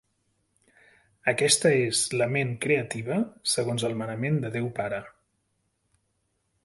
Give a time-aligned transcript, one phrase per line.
[1.31, 3.19] Aquesta és la Ment creativa,
[3.55, 5.03] segons el manament de Déu Pare.